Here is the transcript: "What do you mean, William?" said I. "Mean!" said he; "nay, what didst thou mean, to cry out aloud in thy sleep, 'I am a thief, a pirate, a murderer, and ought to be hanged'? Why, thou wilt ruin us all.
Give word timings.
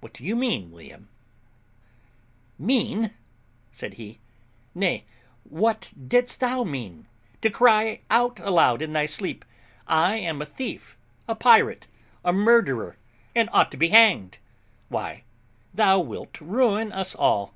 "What 0.00 0.12
do 0.12 0.24
you 0.24 0.36
mean, 0.36 0.70
William?" 0.72 1.08
said 2.58 2.60
I. 2.60 2.62
"Mean!" 2.62 3.10
said 3.72 3.94
he; 3.94 4.20
"nay, 4.74 5.06
what 5.42 5.90
didst 6.06 6.40
thou 6.40 6.64
mean, 6.64 7.06
to 7.40 7.48
cry 7.48 8.02
out 8.10 8.40
aloud 8.40 8.82
in 8.82 8.92
thy 8.92 9.06
sleep, 9.06 9.46
'I 9.86 10.16
am 10.16 10.42
a 10.42 10.44
thief, 10.44 10.98
a 11.26 11.34
pirate, 11.34 11.86
a 12.22 12.30
murderer, 12.34 12.98
and 13.34 13.48
ought 13.54 13.70
to 13.70 13.78
be 13.78 13.88
hanged'? 13.88 14.36
Why, 14.90 15.24
thou 15.72 15.98
wilt 16.00 16.42
ruin 16.42 16.92
us 16.92 17.14
all. 17.14 17.54